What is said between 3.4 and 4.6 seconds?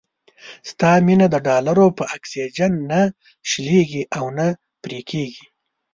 شلېږي او نه